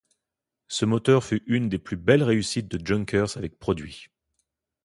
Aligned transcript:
Ce 0.67 0.83
moteur 0.83 1.23
fut 1.23 1.43
une 1.45 1.69
des 1.69 1.77
plus 1.77 1.95
belles 1.95 2.23
réussite 2.23 2.67
de 2.67 2.83
Junkers 2.83 3.37
avec 3.37 3.59
produits. 3.59 4.07